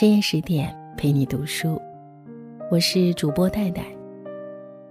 [0.00, 1.78] 深夜十点陪你读书，
[2.70, 3.84] 我是主播戴戴。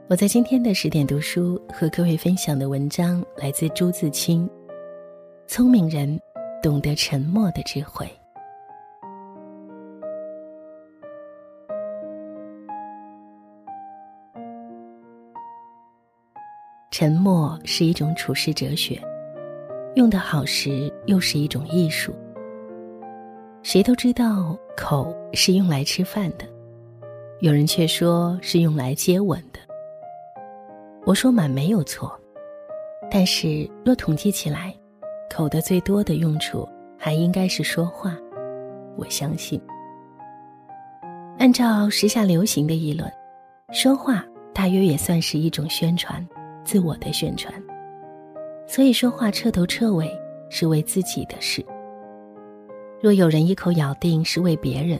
[0.07, 4.48] 我在今天的十点读书和各位分享的文章来自朱自清。
[5.48, 6.16] 聪明人
[6.61, 8.07] 懂得沉默的智慧。
[16.91, 19.02] 沉默是一种处世哲学，
[19.95, 22.13] 用得好时又是一种艺术。
[23.62, 26.45] 谁都知道口是用来吃饭的，
[27.40, 29.59] 有人却说是用来接吻的。
[31.05, 32.12] 我说满没有错，
[33.12, 34.73] 但是若统计起来，
[35.30, 36.67] 口的最多的用处
[36.98, 38.17] 还应该是说话。
[38.98, 39.62] 我相信，
[41.38, 43.12] 按照时下流行的议论，
[43.72, 46.26] 说话大约也算是一种宣传。
[46.66, 47.52] 自我的宣传，
[48.67, 50.08] 所以说话彻头彻尾
[50.50, 51.66] 是为自己的事。
[53.02, 55.00] 若有人一口咬定是为别人，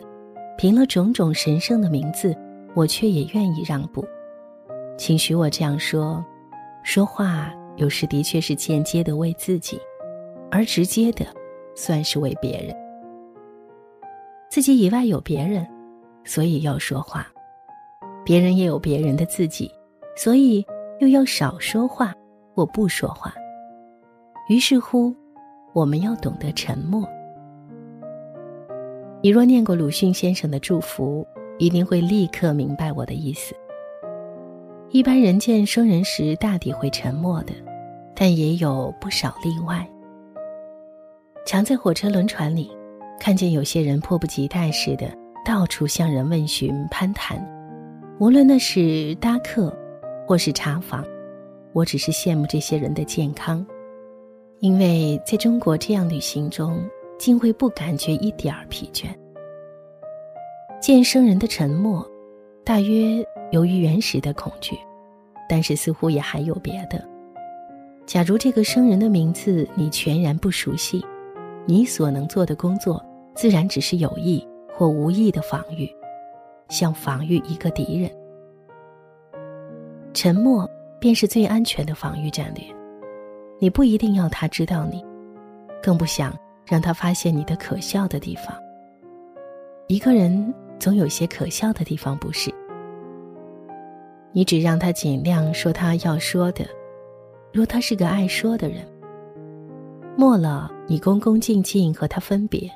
[0.58, 2.36] 凭了种种神圣的名字，
[2.73, 4.05] 我却也愿意让步。
[4.97, 6.23] 请许我这样说：
[6.83, 9.80] 说话有时的确是间接的为自己，
[10.50, 11.25] 而直接的
[11.75, 12.75] 算是为别人。
[14.50, 15.67] 自己以外有别人，
[16.23, 17.22] 所以要说话；
[18.25, 19.72] 别人也有别人的自己，
[20.16, 20.66] 所以。
[21.00, 22.14] 又要少说话
[22.53, 23.33] 或不说话，
[24.50, 25.16] 于是乎，
[25.72, 27.08] 我们要懂得沉默。
[29.22, 33.53] 你若念过鲁迅先生的祝福，一定会立刻明白我的意思。
[34.92, 37.53] 一般人见生人时，大抵会沉默的，
[38.16, 39.86] 但也有不少例外。
[41.45, 42.72] 常在火车轮船里，
[43.20, 45.11] 看见有些人迫不及待似的
[45.45, 47.45] 到处向人问询、攀谈，
[48.20, 49.76] 无论那是搭客。
[50.26, 51.04] 或是查房，
[51.73, 53.66] 我只是羡慕这些人的健康，
[54.59, 59.08] 因为在中国这样旅行中，竟会不感觉一点儿疲倦。
[60.80, 62.10] 见生人的沉默，
[62.64, 64.78] 大约由于原始的恐惧，
[65.48, 67.06] 但是似乎也还有别的。
[68.06, 71.06] 假如这个生人的名字你全然不熟悉，
[71.66, 73.04] 你所能做的工作，
[73.36, 75.88] 自然只是有意或无意的防御，
[76.70, 78.10] 像防御一个敌人。
[80.14, 80.67] 沉默
[80.98, 82.64] 便是最安全的防御战略。
[83.60, 85.06] 你不一定要他知道你，
[85.84, 86.34] 更不想
[86.66, 88.56] 让他发现你的可笑的地方。
[89.88, 92.50] 一个人总有些可笑的地方，不是？
[94.32, 96.66] 你只让他尽量说他要说的。
[97.52, 98.88] 若他是个爱说的人，
[100.16, 102.70] 末了你恭恭敬敬和他分别。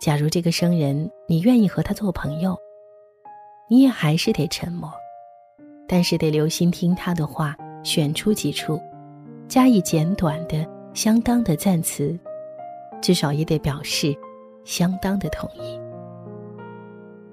[0.00, 2.56] 假如这个生人你愿意和他做朋友，
[3.68, 4.92] 你也还是得沉默。
[5.88, 8.80] 但是得留心听他的话，选出几处，
[9.48, 12.18] 加以简短的、相当的赞词，
[13.00, 14.14] 至少也得表示
[14.64, 15.80] 相当的同意。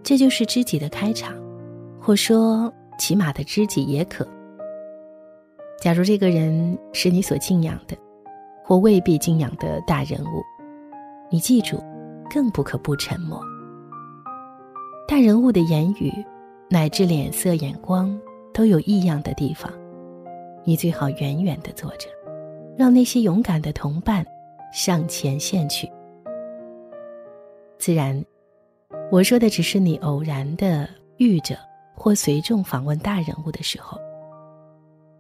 [0.09, 1.35] 这就是知己的开场，
[2.01, 4.27] 或说起码的知己也可。
[5.79, 7.95] 假如这个人是你所敬仰的，
[8.65, 10.43] 或未必敬仰的大人物，
[11.29, 11.79] 你记住，
[12.27, 13.39] 更不可不沉默。
[15.07, 16.11] 大人物的言语，
[16.71, 18.19] 乃至脸色、眼光。
[18.51, 19.71] 都有异样的地方，
[20.63, 22.09] 你最好远远的坐着，
[22.75, 24.25] 让那些勇敢的同伴
[24.73, 25.87] 上前线去。
[27.77, 28.25] 自然，
[29.11, 30.87] 我说的只是你偶然的
[31.17, 31.57] 遇着
[31.95, 33.99] 或随众访问大人物的时候。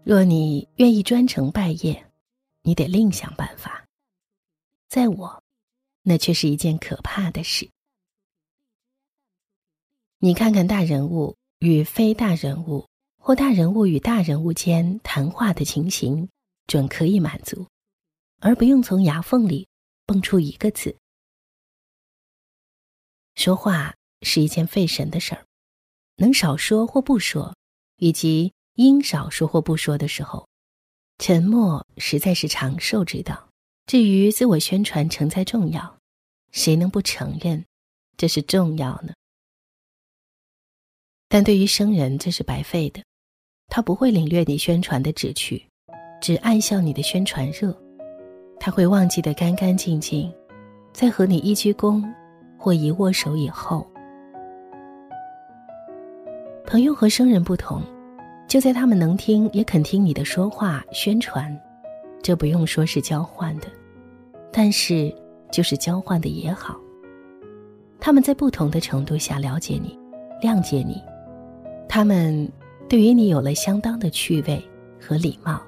[0.03, 1.99] 若你愿意专程拜谒，
[2.61, 3.85] 你得另想办法。
[4.87, 5.43] 在我，
[6.03, 7.69] 那却是一件可怕的事。
[10.19, 12.85] 你看看大人物与非大人物。
[13.21, 16.29] 或大人物与大人物间谈话的情形，
[16.67, 17.67] 准可以满足，
[18.39, 19.67] 而不用从牙缝里
[20.05, 20.95] 蹦出一个字。
[23.39, 25.45] 说话是一件费神的事儿，
[26.17, 27.55] 能少说或不说，
[27.95, 30.45] 以及应少说或不说的时候，
[31.19, 33.47] 沉默实在是长寿之道。
[33.85, 35.97] 至于自我宣传诚在重要，
[36.51, 37.63] 谁能不承认
[38.17, 39.13] 这是重要呢？
[41.29, 43.01] 但对于生人，这是白费的。
[43.69, 45.65] 他不会领略你宣传的旨趣，
[46.19, 47.73] 只爱笑你的宣传热。
[48.59, 50.29] 他会忘记的干干净净，
[50.91, 52.03] 在和你一鞠躬
[52.59, 53.87] 或一握手以后。
[56.65, 57.81] 朋友和生人不同，
[58.47, 61.57] 就在他们能听也肯听你的说话宣传，
[62.21, 63.67] 这不用说是交换的，
[64.51, 65.11] 但是
[65.49, 66.77] 就是交换的也好。
[67.99, 69.97] 他们在不同的程度下了解你，
[70.43, 71.01] 谅解你，
[71.87, 72.47] 他们。
[72.87, 74.59] 对于你有了相当的趣味
[74.99, 75.61] 和礼貌，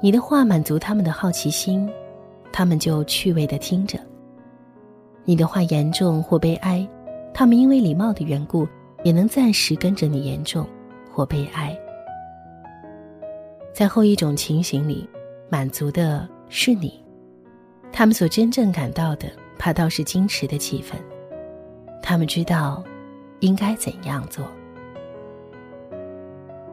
[0.00, 1.86] 你的话满足他们的好奇心，
[2.50, 4.00] 他们就趣味的听着。
[5.24, 6.86] 你的话严重或悲哀，
[7.32, 8.66] 他们因为礼貌的缘故，
[9.04, 10.66] 也能暂时跟着你严重
[11.12, 11.78] 或悲哀。
[13.72, 15.08] 在后一种情形里，
[15.48, 17.02] 满足的是你，
[17.92, 20.94] 他们所真正感到的，怕倒是矜持的气氛。
[22.02, 22.82] 他们知道
[23.38, 24.44] 应该怎样做，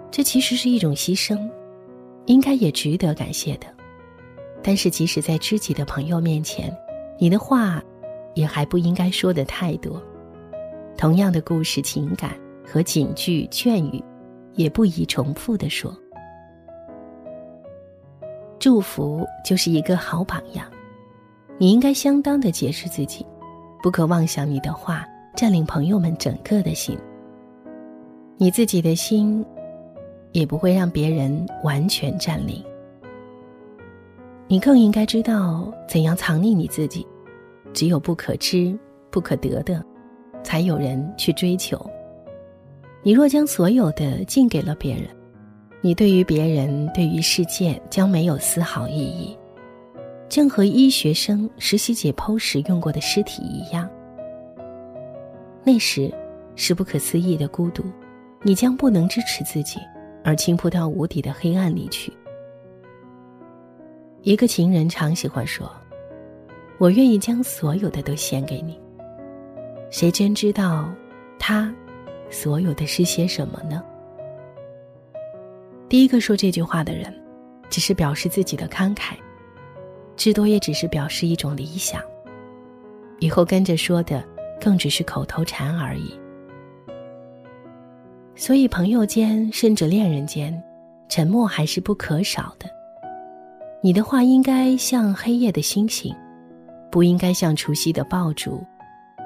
[0.09, 1.47] 这其实是一种牺牲，
[2.25, 3.67] 应该也值得感谢的。
[4.63, 6.75] 但是，即使在知己的朋友面前，
[7.19, 7.81] 你的话
[8.38, 10.01] 也还不应该说的太多。
[10.95, 12.31] 同样的故事、情感
[12.63, 14.04] 和警句、劝语，
[14.54, 15.92] 也不宜重复的说。
[18.60, 20.66] 祝福就是一个好榜样，
[21.57, 23.25] 你应该相当的解释自己，
[23.81, 25.06] 不可妄想你的话
[25.36, 26.98] 占领朋友们整个的心。
[28.38, 29.44] 你自己的心，
[30.31, 32.63] 也不会让别人完全占领。
[34.48, 37.06] 你更应该知道怎样藏匿你自己，
[37.74, 38.78] 只有不可知、
[39.10, 39.84] 不可得的，
[40.44, 41.80] 才有人去追求。
[43.04, 45.08] 你若将所有的尽给了别人，
[45.81, 49.38] 你对于别人、对于世界将没有丝毫意义，
[50.28, 53.90] 正和医学生实习解剖时用过的尸体一样。
[55.64, 56.14] 那时，
[56.56, 57.84] 是不可思议的孤独，
[58.42, 59.80] 你将不能支持自己，
[60.24, 62.12] 而倾扑到无底的黑暗里去。
[64.24, 65.72] 一个情人常喜欢说
[66.77, 68.79] ：“我愿意将所有的都献给你。”
[69.89, 70.89] 谁真知道，
[71.39, 71.74] 他
[72.29, 73.81] 所有的是些什么呢？
[75.88, 77.13] 第一个说这句话的人，
[77.69, 79.13] 只是表示自己的慷慨，
[80.18, 82.01] 至多也只是表示一种理想。
[83.19, 84.23] 以后跟着说的，
[84.59, 86.13] 更只是口头禅而已。
[88.35, 90.62] 所以，朋友间甚至恋人间，
[91.07, 92.69] 沉默还是不可少的。
[93.81, 96.13] 你的话应该像黑夜的星星，
[96.92, 98.63] 不应该像除夕的爆竹。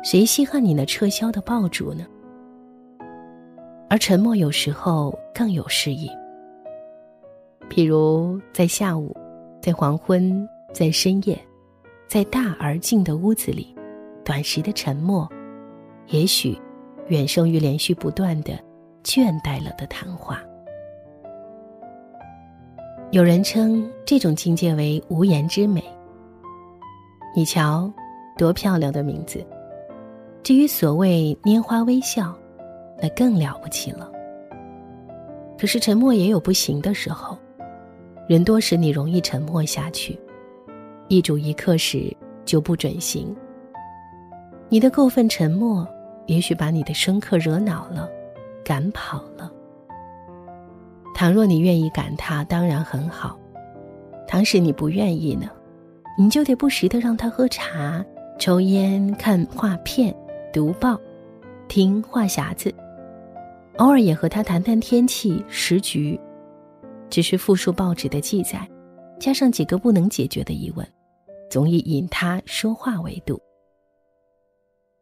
[0.04, 2.06] 谁稀罕你那撤销的爆竹呢？
[3.88, 6.10] 而沉默有时候更有诗意。
[7.70, 9.16] 譬如在下午，
[9.62, 11.40] 在黄昏，在深夜，
[12.08, 13.76] 在大而静的屋子里，
[14.26, 15.30] 短时的沉默，
[16.08, 16.58] 也许
[17.10, 18.54] 远胜于连续不断的
[19.04, 20.42] 倦怠了的谈话。
[23.12, 25.84] 有人称这种境界为无言之美。
[27.34, 27.90] 你瞧，
[28.38, 29.46] 多漂亮的名字！
[30.44, 32.36] 至于所谓拈花微笑，
[33.02, 34.12] 那更了不起了。
[35.58, 37.38] 可是沉默也有不行的时候，
[38.28, 40.20] 人多时你容易沉默下去，
[41.08, 42.14] 一主一客时
[42.44, 43.34] 就不准行。
[44.68, 45.88] 你的过分沉默，
[46.26, 48.10] 也许把你的生客惹恼了，
[48.62, 49.50] 赶跑了。
[51.16, 53.38] 倘若你愿意赶他，当然很好；
[54.28, 55.50] 倘使你不愿意呢，
[56.18, 58.06] 你就得不时的让他喝茶、
[58.38, 60.16] 抽烟、看画片、
[60.54, 61.00] 读报、
[61.68, 62.74] 听话匣子，
[63.78, 66.20] 偶尔也和他谈谈天气、时局，
[67.10, 68.70] 只是复述报纸的记载，
[69.20, 70.88] 加上几个不能解决的疑问，
[71.50, 73.42] 总以引他说话为度。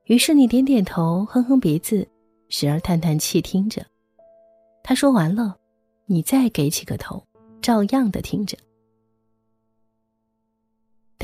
[0.05, 2.07] 于是你点点头，哼哼鼻子，
[2.49, 3.85] 时而叹叹气，听着。
[4.83, 5.55] 他说完了。
[6.11, 7.23] 你再给起个头，
[7.61, 8.57] 照样的听着。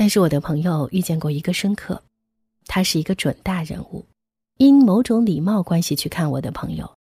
[0.06, 2.00] 但是我的朋友遇见过一个深刻，
[2.66, 4.06] 他是一个准大人物，
[4.56, 6.96] 因某种礼貌关系去看我的朋友。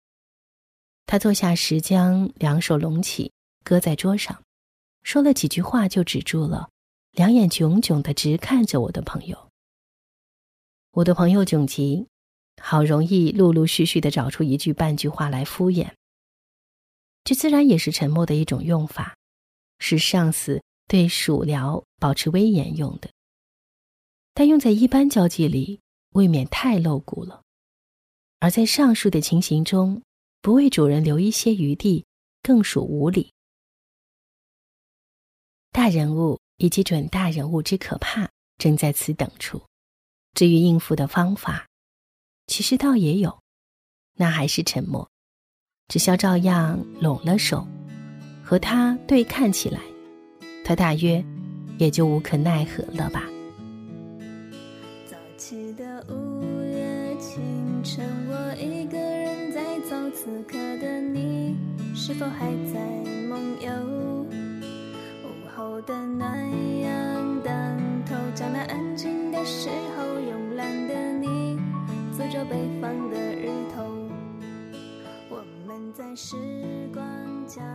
[1.05, 3.31] 他坐下时将两手拢起，
[3.63, 4.43] 搁在桌上，
[5.03, 6.71] 说了几句话就止住了，
[7.13, 9.51] 两眼炯炯的直看着我的朋友。
[10.93, 12.07] 我的朋友窘极，
[12.63, 15.91] 好容易陆陆续续的找出一句半句话来敷衍。
[17.23, 19.15] 这自然也是沉默的一种用法，
[19.79, 23.11] 是上司对属僚保持威严用的。
[24.33, 27.43] 但用在一般交际里，未免太露骨了。
[28.41, 30.03] 而在上述的情形中，
[30.43, 32.05] 不为主人留一些余地，
[32.43, 33.33] 更属无礼。
[35.71, 39.63] 大人物以及准大人物之可怕，正在此等处。
[40.35, 41.67] 至于应付的方法，
[42.47, 43.41] 其实倒也有，
[44.15, 45.09] 那还是沉默。
[45.89, 47.67] 只消照样拢了手，
[48.45, 49.81] 和他对看起来，
[50.65, 51.23] 他大约
[51.77, 53.25] 也就无可奈何了吧。
[55.07, 56.43] 早起的午
[56.73, 57.43] 夜清
[57.85, 61.55] 晨，我一个人在走，此刻的你
[61.95, 62.81] 是否还在
[63.29, 63.71] 梦游？
[65.23, 66.35] 午后的暖
[66.81, 67.55] 阳当
[68.07, 71.59] 头，将那安静的时候，慵懒的你，
[72.17, 73.85] 诅咒北方的日头。
[75.29, 76.37] 我们在时
[76.95, 77.05] 光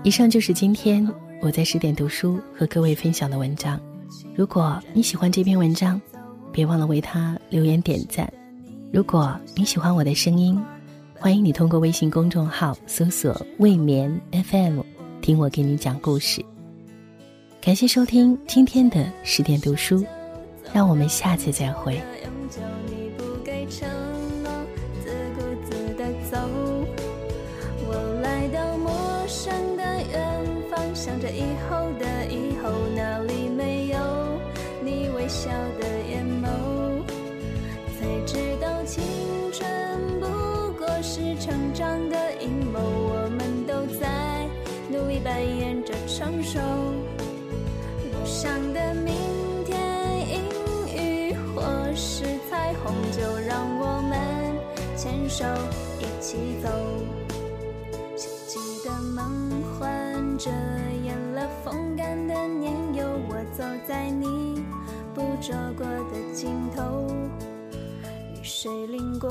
[0.03, 1.07] 以上就是今天
[1.41, 3.79] 我在十点读书和各位分享的文章。
[4.35, 5.99] 如果你喜欢这篇文章，
[6.51, 8.31] 别忘了为他留言点赞。
[8.91, 10.61] 如果你喜欢我的声音，
[11.17, 14.81] 欢迎你通过微信公众号搜索“未眠 FM”，
[15.21, 16.43] 听我给你讲故事。
[17.61, 20.03] 感谢收听今天的十点读书，
[20.73, 22.01] 让我们下次再会。
[27.91, 30.38] 我来到陌生的远方，
[31.01, 33.97] 想着以后的以后，哪里没有
[34.83, 36.45] 你微笑的眼眸？
[37.97, 39.01] 才知道青
[39.53, 39.65] 春
[40.19, 44.45] 不过是成长的阴谋，我们都在
[44.91, 46.59] 努力扮演着成熟。
[48.11, 49.15] 路上的明
[49.65, 49.79] 天，
[50.27, 50.43] 阴
[50.97, 51.63] 雨或
[51.95, 54.19] 是彩虹，就让我们
[54.97, 55.45] 牵手
[56.01, 56.69] 一起走。
[58.17, 59.89] 小鸡的梦幻
[60.39, 60.49] 着
[61.03, 64.63] 演了风干的年幼，我走在你
[65.13, 67.05] 捕捉过的尽头。
[68.33, 69.29] 雨水淋过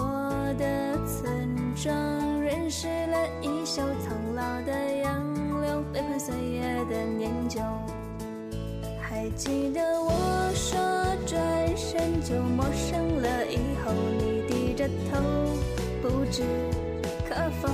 [0.59, 1.33] 的村
[1.75, 7.59] 庄，认识了一袖苍老的杨柳，背叛岁月的年久。
[9.01, 10.11] 还记得我
[10.55, 10.79] 说
[11.25, 11.41] 转
[11.75, 15.19] 身就陌生了，以后你低着头，
[16.03, 16.43] 不知
[17.27, 17.69] 可否？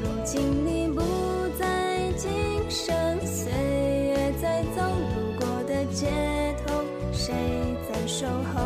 [0.00, 0.87] 如今你
[8.18, 8.60] 守候？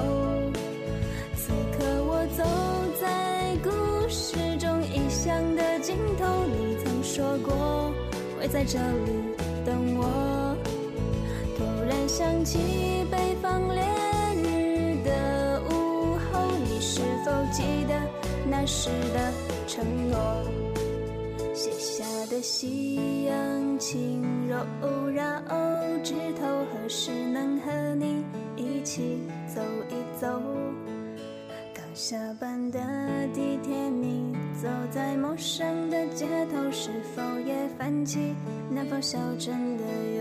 [1.37, 2.43] 此刻我走
[2.99, 7.93] 在故事中异乡的尽头，你曾说过
[8.39, 9.13] 会在这里
[9.67, 10.57] 等我。
[11.59, 13.85] 突然想起北方烈
[14.43, 18.01] 日的午后，你是否记得
[18.51, 19.31] 那时的
[19.69, 20.19] 承诺？
[21.53, 25.23] 写下的夕阳轻柔绕
[26.03, 27.11] 枝头，何时
[39.03, 40.12] 小镇的？